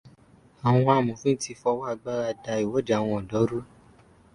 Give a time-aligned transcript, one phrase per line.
[0.67, 3.59] Àwọn amọ̀fin ti fi ọwọ́ agbára da ìwọde àwọn ọ̀dọ́ rú.